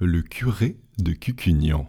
[0.00, 1.88] Le curé de Cucugnan.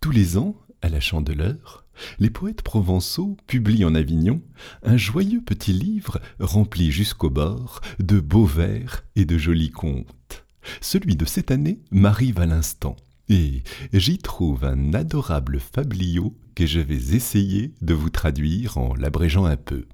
[0.00, 1.84] Tous les ans, à la Chandeleur,
[2.20, 4.40] les poètes provençaux publient en Avignon
[4.84, 10.44] un joyeux petit livre rempli jusqu'au bord de beaux vers et de jolis contes.
[10.80, 12.94] Celui de cette année m'arrive à l'instant,
[13.28, 19.46] et j'y trouve un adorable fabliau que je vais essayer de vous traduire en l'abrégeant
[19.46, 19.88] un peu.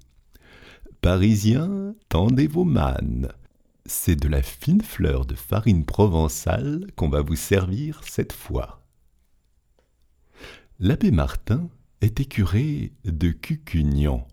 [1.01, 3.29] Parisiens, tendez vos mannes,
[3.89, 8.83] c'est de la fine fleur de farine provençale qu'on va vous servir cette fois.
[10.78, 11.69] L'abbé Martin
[12.01, 14.27] était curé de Cucugnan.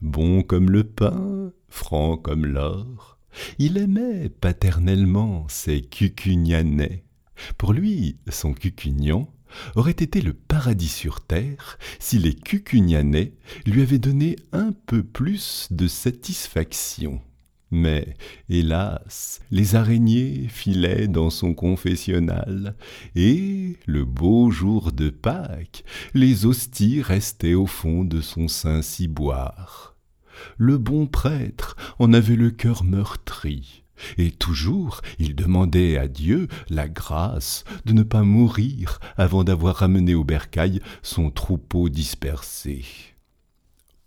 [0.00, 3.18] Bon comme le pain, franc comme l'or,
[3.58, 7.04] il aimait paternellement ses Cucugnanais.
[7.58, 9.28] Pour lui, son Cucugnan
[9.76, 13.34] aurait été le paradis sur terre si les Cucugnanais
[13.66, 17.20] lui avaient donné un peu plus de satisfaction.
[17.74, 18.16] Mais,
[18.48, 22.76] hélas, les araignées filaient dans son confessionnal,
[23.16, 25.82] et, le beau jour de Pâques,
[26.14, 29.96] les hosties restaient au fond de son saint ciboire.
[30.56, 33.82] Le bon prêtre en avait le cœur meurtri,
[34.18, 40.14] et toujours il demandait à Dieu la grâce de ne pas mourir avant d'avoir ramené
[40.14, 42.84] au bercail son troupeau dispersé.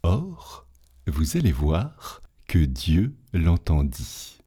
[0.03, 0.65] Or,
[1.05, 4.37] vous allez voir, que Dieu l'entendit.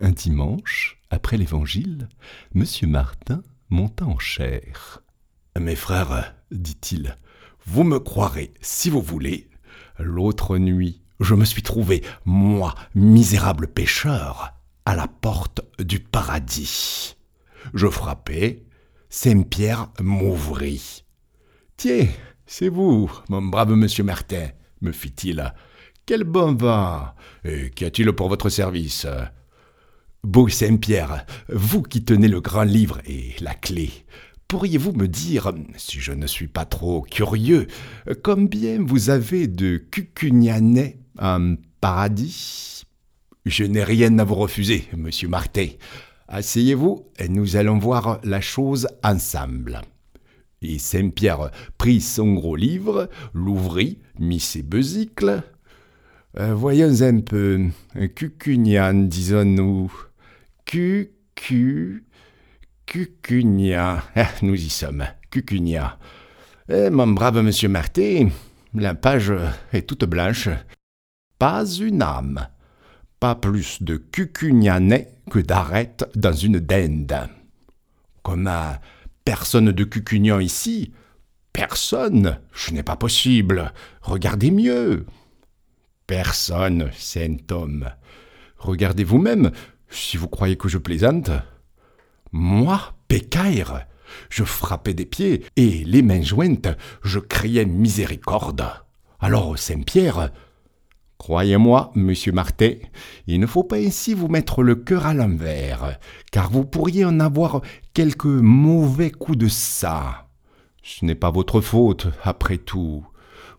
[0.00, 2.08] Un dimanche, après l'Évangile,
[2.54, 2.64] M.
[2.84, 5.02] Martin monta en chair.
[5.58, 7.16] Mes frères, dit-il,
[7.66, 9.48] vous me croirez si vous voulez.
[9.98, 17.16] L'autre nuit, je me suis trouvé, moi, misérable pécheur, à la porte du paradis.
[17.72, 18.64] Je frappais,
[19.08, 21.04] Saint-Pierre m'ouvrit.
[21.76, 22.08] Tiens,
[22.46, 24.48] c'est vous, mon brave monsieur Martin,
[24.80, 25.52] me fit-il.
[26.06, 27.14] Quel bon vin
[27.46, 29.06] Et qu'y a-t-il pour votre service?
[30.22, 33.90] Beau Saint-Pierre, vous qui tenez le grand livre et la clé,
[34.46, 37.68] pourriez-vous me dire, si je ne suis pas trop curieux,
[38.22, 42.82] combien vous avez de cucugnanais en paradis?
[43.46, 45.68] Je n'ai rien à vous refuser, monsieur Martin.
[46.28, 49.80] Asseyez-vous et nous allons voir la chose ensemble.
[50.60, 55.42] Et Saint-Pierre prit son gros livre, l'ouvrit, mit ses besicles,
[56.38, 57.68] euh, voyons un peu.
[58.14, 59.92] Cucugnan, disons-nous.
[60.64, 62.04] Cucu.
[62.86, 63.98] Cucugnan.
[64.16, 65.06] Ah, nous y sommes.
[65.30, 65.90] Cucugnan.
[66.68, 68.28] Eh, mon brave monsieur Marté,
[68.74, 69.32] la page
[69.72, 70.48] est toute blanche.
[71.38, 72.48] Pas une âme.
[73.20, 77.28] Pas plus de cucugnanais que d'arêtes dans une dinde.
[78.22, 78.50] Comme
[79.24, 80.92] personne de cucugnan ici.
[81.52, 82.38] Personne.
[82.52, 83.72] Ce n'est pas possible.
[84.02, 85.06] Regardez mieux.
[86.06, 87.90] Personne, saint homme.
[88.58, 89.52] Regardez vous-même,
[89.88, 91.30] si vous croyez que je plaisante.
[92.32, 93.86] Moi, Pécaire,
[94.28, 96.68] je frappais des pieds, et les mains jointes,
[97.02, 98.66] je criais miséricorde.
[99.20, 100.30] Alors, Saint-Pierre,
[101.16, 102.82] Croyez-moi, monsieur Martet,
[103.26, 105.98] il ne faut pas ainsi vous mettre le cœur à l'envers,
[106.30, 107.62] car vous pourriez en avoir
[107.94, 110.28] quelques mauvais coups de ça.
[110.82, 113.06] Ce n'est pas votre faute, après tout.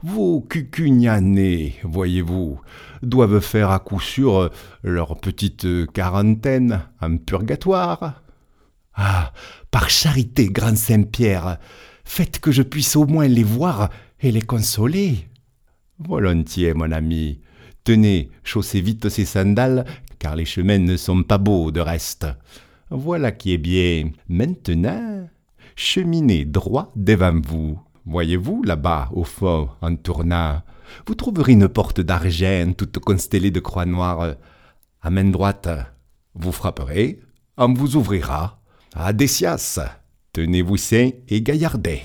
[0.07, 2.61] Vos cucugnanais, voyez-vous,
[3.01, 4.51] doivent faire à coup sûr
[4.83, 8.21] leur petite quarantaine en purgatoire.
[8.93, 9.33] Ah,
[9.71, 11.57] par charité, grand Saint-Pierre,
[12.03, 13.89] faites que je puisse au moins les voir
[14.21, 15.27] et les consoler.
[15.97, 17.39] Volontiers, mon ami.
[17.83, 19.85] Tenez, chaussez vite ces sandales,
[20.19, 22.27] car les chemins ne sont pas beaux de reste.
[22.91, 24.11] Voilà qui est bien.
[24.29, 25.27] Maintenant,
[25.75, 27.79] cheminez droit devant vous.
[28.05, 30.61] Voyez-vous, là-bas, au fond, en tournant,
[31.07, 34.35] vous trouverez une porte d'argent toute constellée de croix noires.
[35.01, 35.69] À main droite,
[36.35, 37.19] vous frapperez,
[37.57, 38.61] on vous ouvrira.
[38.93, 39.79] À Décias,
[40.33, 42.03] tenez-vous sain et gaillardet.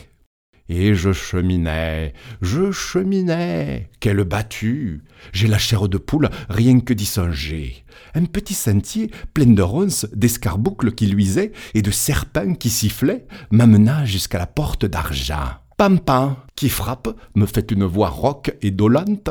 [0.71, 3.91] Et je cheminais, je cheminais.
[3.99, 7.85] Quelle battue J'ai la chair de poule rien que d'y songer.
[8.15, 14.05] Un petit sentier plein de ronces, d'escarboucles qui luisaient et de serpents qui sifflaient m'amena
[14.05, 15.60] jusqu'à la porte d'argent.
[15.81, 19.31] Pampin, qui frappe, me fait une voix rauque et dolente.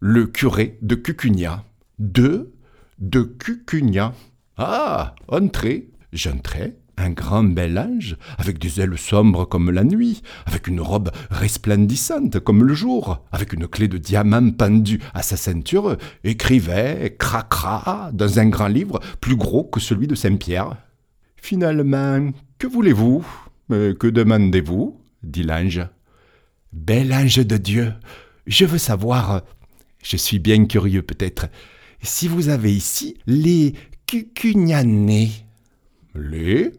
[0.00, 1.64] Le curé de Cucugna.
[1.98, 2.52] De
[2.98, 4.12] de Cucugna.
[4.58, 5.88] Ah, entrez.
[6.12, 11.10] J'entrai, un grand bel ange, avec des ailes sombres comme la nuit, avec une robe
[11.30, 18.10] resplendissante comme le jour, avec une clé de diamant pendue à sa ceinture, écrivait cracra
[18.12, 20.76] dans un grand livre plus gros que celui de Saint-Pierre.
[21.36, 23.24] Finalement, que voulez-vous?
[23.70, 25.01] Que demandez-vous?
[25.22, 25.80] Dit l'ange.
[26.72, 27.92] Bel ange de Dieu,
[28.46, 29.42] je veux savoir,
[30.02, 31.46] je suis bien curieux peut-être,
[32.02, 33.74] si vous avez ici les
[34.06, 35.30] cucugnanais.
[36.14, 36.72] Les?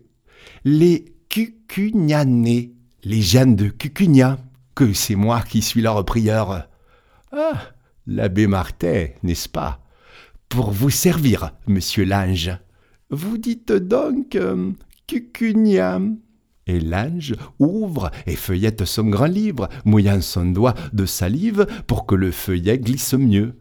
[0.65, 2.73] Les Cucugnanais,
[3.03, 4.37] les jeunes de Cucugna,
[4.75, 6.69] que c'est moi qui suis leur prieur.
[7.31, 7.59] Ah,
[8.05, 9.83] l'abbé Martin, n'est-ce pas?
[10.47, 12.51] Pour vous servir, monsieur l'ange.
[13.09, 14.73] Vous dites donc euh.
[16.65, 22.15] Et l'ange ouvre et feuillette son grand livre, mouillant son doigt de salive pour que
[22.15, 23.59] le feuillet glisse mieux.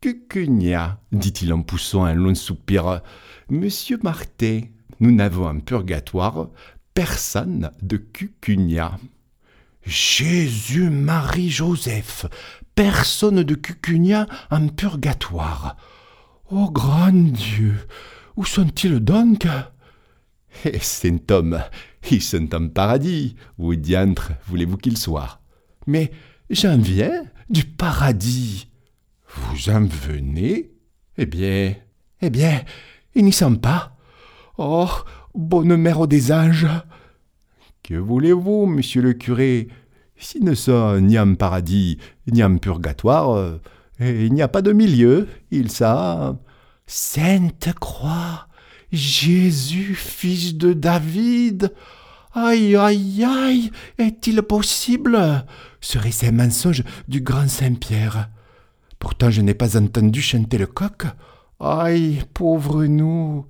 [0.00, 3.00] Cucugna, dit-il en poussant un long soupir.
[3.48, 4.60] Monsieur Martin,
[5.00, 6.48] nous n'avons en purgatoire
[6.94, 8.98] personne de Cucugna.
[9.84, 12.26] Jésus, Marie, Joseph,
[12.74, 15.76] personne de Cucugna en purgatoire.
[16.50, 17.74] Ô grand Dieu,
[18.36, 19.46] où sont-ils donc?
[20.64, 21.62] Eh, saint homme,
[22.10, 23.36] ils sont en paradis.
[23.58, 25.40] Où diantre voulez-vous qu'ils soient
[25.86, 26.10] Mais
[26.48, 28.68] j'en viens du paradis.
[29.34, 30.72] Vous en venez?
[31.18, 31.74] Eh bien,
[32.22, 32.62] eh bien,
[33.14, 33.96] ils n'y sont pas.
[34.58, 34.88] Oh,
[35.34, 36.66] bonne mère des anges
[37.82, 39.68] Que voulez-vous, monsieur le curé?
[40.16, 41.98] S'ils ne sont ni en paradis,
[42.30, 43.58] ni en purgatoire, euh,
[44.00, 46.36] il n'y a pas de milieu, ils savent.
[46.86, 48.48] Sainte Croix,
[48.92, 51.72] Jésus, fils de David,
[52.32, 55.44] Aïe, aïe, aïe, est-il possible?
[55.80, 58.30] Serait-ce un mensonge du grand Saint-Pierre.
[59.00, 61.06] Pourtant je n'ai pas entendu chanter le coq.
[61.58, 63.46] Aïe, pauvre nous.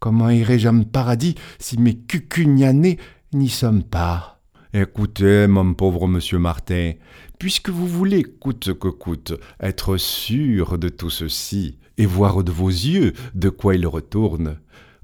[0.00, 2.98] Comment irai-je en paradis si mes cucugnanais
[3.32, 4.33] n'y sommes pas?
[4.76, 6.94] Écoutez, mon pauvre monsieur Martin,
[7.38, 12.70] puisque vous voulez, coûte que coûte, être sûr de tout ceci et voir de vos
[12.70, 14.58] yeux de quoi il retourne,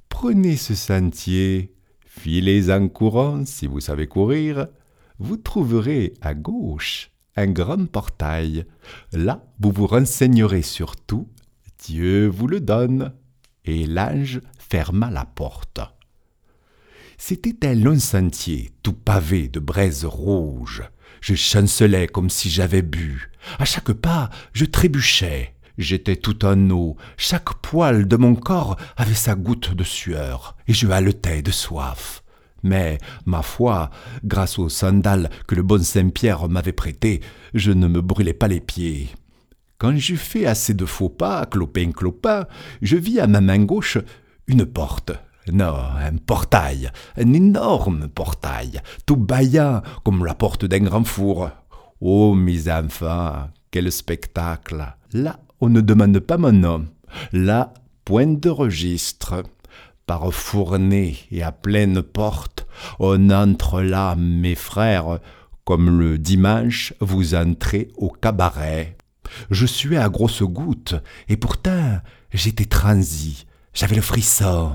[0.09, 1.73] prenez ce sentier,
[2.05, 4.67] filez en courant si vous savez courir,
[5.21, 8.67] vous trouverez à gauche un grand portail.
[9.13, 11.29] Là, vous vous renseignerez sur tout,
[11.79, 13.13] Dieu vous le donne.
[13.65, 15.81] Et l'ange ferma la porte.
[17.23, 20.83] C'était un long sentier, tout pavé de braises rouges.
[21.21, 23.31] Je chancelais comme si j'avais bu.
[23.59, 25.55] À chaque pas, je trébuchais.
[25.77, 26.97] J'étais tout en eau.
[27.19, 32.25] Chaque poil de mon corps avait sa goutte de sueur, et je haletais de soif.
[32.63, 33.91] Mais, ma foi,
[34.25, 37.21] grâce aux sandales que le bon Saint-Pierre m'avait prêtées,
[37.53, 39.11] je ne me brûlais pas les pieds.
[39.77, 42.47] Quand j'eus fait assez de faux pas, clopin clopin,
[42.81, 43.99] je vis à ma main gauche
[44.47, 45.13] une porte.
[45.53, 51.51] Non, un portail, un énorme portail, tout baillant comme la porte d'un grand four.
[52.01, 56.87] Oh, mes enfants, quel spectacle Là, on ne demande pas mon nom.
[57.33, 59.43] Là, point de registre.
[60.07, 62.67] Par fournée et à pleine porte,
[62.99, 65.21] on entre là, mes frères,
[65.65, 68.97] comme le dimanche vous entrez au cabaret.
[69.51, 70.97] Je suais à grosses gouttes,
[71.29, 72.01] et pourtant
[72.33, 74.75] j'étais transi, j'avais le frisson.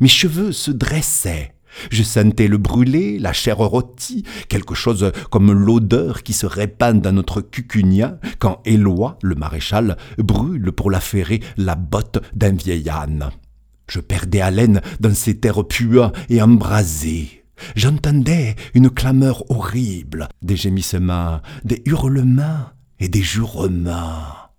[0.00, 1.54] Mes cheveux se dressaient.
[1.90, 7.12] Je sentais le brûlé, la chair rôtie, quelque chose comme l'odeur qui se répand dans
[7.12, 13.30] notre cucunia quand Éloi, le maréchal, brûle pour la ferrer la botte d'un vieil âne.
[13.88, 17.44] Je perdais haleine dans ces terres puants et embrasées.
[17.76, 24.50] J'entendais une clameur horrible, des gémissements, des hurlements et des jurements.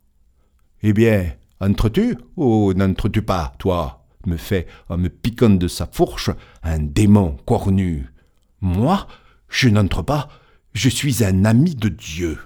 [0.83, 4.04] Eh bien, entres-tu ou n'entres-tu pas, toi?
[4.27, 6.29] Me fait, en me piquant de sa fourche,
[6.63, 8.07] un démon cornu.
[8.61, 9.07] Moi,
[9.49, 10.29] je n'entre pas,
[10.73, 12.37] je suis un ami de Dieu.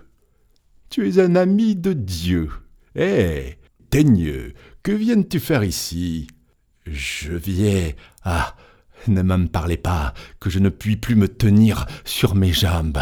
[0.90, 2.50] Tu es un ami de Dieu.
[2.96, 3.58] Eh,
[3.90, 6.28] teigneux, que viens-tu faire ici?
[6.86, 7.92] Je viens.
[8.24, 8.56] Ah,
[9.08, 13.02] ne m'en parlez pas, que je ne puis plus me tenir sur mes jambes.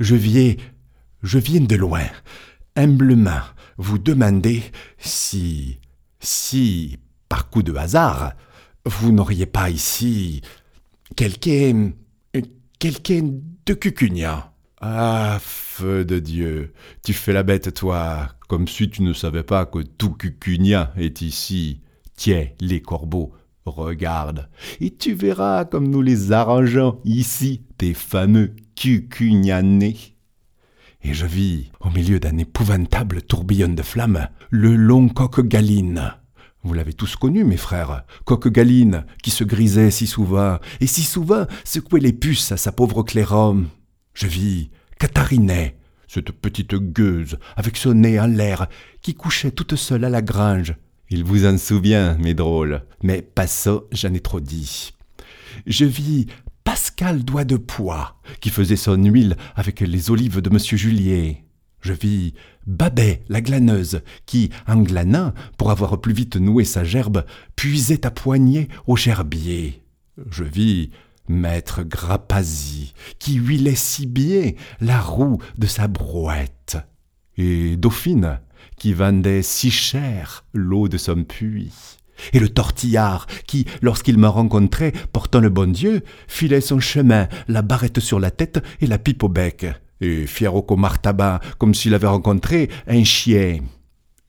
[0.00, 0.54] Je viens.
[1.22, 2.06] Je viens de loin,
[2.76, 3.40] humblement,
[3.76, 4.62] vous demander
[4.98, 5.80] si.
[6.20, 6.98] si,
[7.62, 8.34] de hasard,
[8.84, 10.42] vous n'auriez pas ici
[11.16, 11.92] quelqu'un.
[12.78, 13.30] quelqu'un
[13.66, 14.52] de Cucugna.
[14.80, 16.72] Ah, feu de Dieu,
[17.04, 21.20] tu fais la bête, toi, comme si tu ne savais pas que tout Cucugna est
[21.20, 21.80] ici.
[22.14, 23.32] Tiens, les corbeaux,
[23.66, 24.48] regarde,
[24.80, 29.96] et tu verras comme nous les arrangeons ici, tes fameux Cucugnanais.
[31.02, 36.12] Et je vis, au milieu d'un épouvantable tourbillon de flammes, le long coq galine,
[36.64, 41.46] vous l'avez tous connu, mes frères, Coque-Galine, qui se grisait si souvent, et si souvent
[41.64, 43.68] secouait les puces à sa pauvre Clérum.
[44.12, 45.76] Je vis Catharinet,
[46.08, 48.66] cette petite gueuse, avec son nez en l'air,
[49.02, 50.74] qui couchait toute seule à la grange.
[51.10, 54.92] Il vous en souvient, mes drôles, mais pas ça, j'en ai trop dit.
[55.66, 56.26] Je vis
[56.64, 61.44] Pascal Doigt de Poix, qui faisait son huile avec les olives de Monsieur Julier.
[61.80, 62.34] Je vis
[62.66, 67.24] Babet, la glaneuse, qui, en glanant, pour avoir plus vite noué sa gerbe,
[67.56, 69.82] puisait à poignée au gerbier.
[70.30, 70.90] Je vis
[71.28, 76.78] maître Grapasi, qui huilait si bien la roue de sa brouette,
[77.36, 78.40] et Dauphine,
[78.76, 81.98] qui vendait si cher l'eau de son puits,
[82.32, 87.62] et le tortillard, qui, lorsqu'il me rencontrait, portant le bon Dieu, filait son chemin, la
[87.62, 89.66] barrette sur la tête et la pipe au bec,
[90.00, 93.60] et Fierroco Martaban, comme s'il avait rencontré un chien,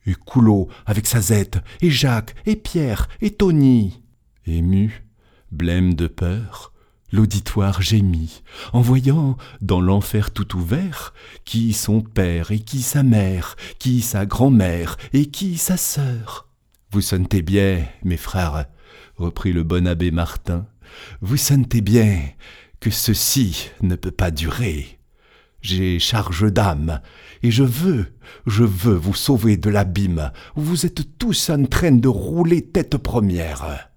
[0.06, 4.02] et Coulot avec sa zette, et Jacques, et Pierre, et Tony.
[4.46, 5.04] Ému,
[5.52, 6.74] blême de peur,
[7.12, 8.42] l'auditoire gémit,
[8.74, 11.14] en voyant, dans l'enfer tout ouvert,
[11.46, 16.48] qui son père et qui sa mère, qui sa grand-mère et qui sa sœur.
[16.92, 18.66] Vous sentez bien, mes frères,
[19.16, 20.66] reprit le bon abbé Martin,
[21.22, 22.22] vous sentez bien
[22.80, 24.99] que ceci ne peut pas durer.
[25.62, 27.02] J'ai charge d'âme,
[27.44, 28.08] et je veux,
[28.48, 32.98] je veux vous sauver de l'abîme où vous êtes tous en train de rouler tête
[32.98, 33.90] première.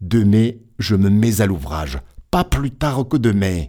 [0.00, 1.98] Demain, je me mets à l'ouvrage,
[2.30, 3.64] pas plus tard que demain,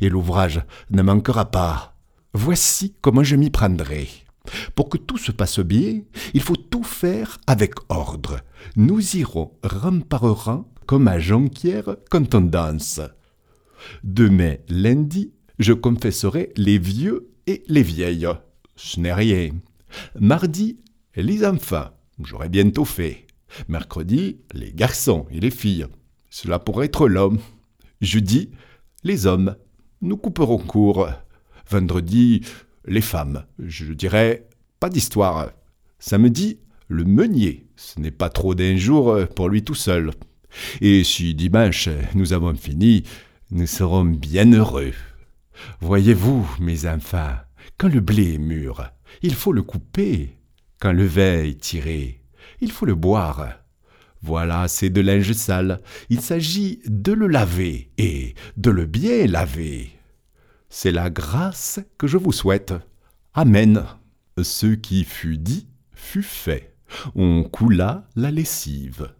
[0.00, 1.94] et l'ouvrage ne manquera pas.
[2.32, 4.08] Voici comment je m'y prendrai.
[4.74, 6.00] Pour que tout se passe bien,
[6.32, 8.40] il faut tout faire avec ordre.
[8.76, 13.00] Nous irons rang par rang comme à Jonquière quand on danse.
[14.02, 18.28] Demain, lundi, je confesserai les vieux et les vieilles.
[18.76, 19.50] Ce n'est rien.
[20.18, 20.78] Mardi,
[21.16, 21.90] les enfants.
[22.22, 23.26] J'aurai bientôt fait.
[23.68, 25.86] Mercredi, les garçons et les filles.
[26.30, 27.38] Cela pourrait être l'homme.
[28.00, 28.50] Jeudi,
[29.02, 29.56] les hommes.
[30.02, 31.08] Nous couperons court.
[31.68, 32.42] Vendredi,
[32.84, 33.44] les femmes.
[33.58, 34.46] Je dirais
[34.78, 35.50] pas d'histoire.
[35.98, 37.66] Samedi, le meunier.
[37.76, 40.12] Ce n'est pas trop d'un jour pour lui tout seul.
[40.80, 43.02] Et si dimanche nous avons fini,
[43.50, 44.92] nous serons bien heureux.
[45.80, 47.36] Voyez-vous, mes enfants,
[47.76, 48.90] quand le blé est mûr,
[49.22, 50.36] il faut le couper.
[50.80, 52.22] Quand le vin est tiré,
[52.60, 53.48] il faut le boire.
[54.22, 55.80] Voilà, c'est de linge sale.
[56.08, 59.90] Il s'agit de le laver et de le bien laver.
[60.68, 62.74] C'est la grâce que je vous souhaite.
[63.34, 63.84] Amen.
[64.40, 66.74] Ce qui fut dit fut fait.
[67.14, 69.12] On coula la lessive.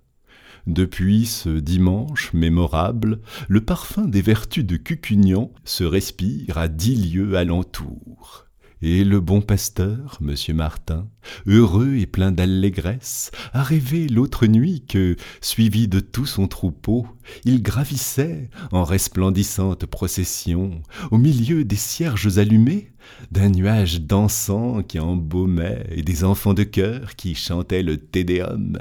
[0.68, 7.36] Depuis ce dimanche mémorable, le parfum des vertus de Cucugnan se respire à dix lieues
[7.36, 8.44] alentour.
[8.82, 11.08] Et le bon pasteur, monsieur Martin,
[11.46, 17.06] heureux et plein d'allégresse, a rêvé l'autre nuit que, suivi de tout son troupeau,
[17.46, 22.92] il gravissait, en resplendissante procession, au milieu des cierges allumés,
[23.32, 28.76] d'un nuage dansant qui embaumait et des enfants de chœur qui chantaient le Tédéum,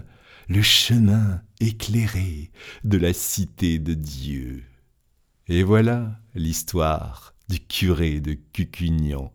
[0.50, 2.52] le chemin éclairé
[2.86, 4.64] de la cité de Dieu.
[5.48, 9.34] Et voilà l'histoire du curé de Cucugnan,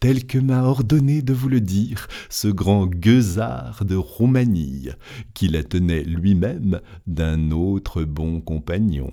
[0.00, 4.88] tel que m'a ordonné de vous le dire ce grand gueusard de Roumanie,
[5.32, 9.10] qui la tenait lui-même d'un autre bon compagnon.